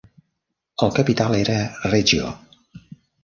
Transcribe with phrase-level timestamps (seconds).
[0.85, 1.59] El capital era
[1.91, 2.31] Reggio.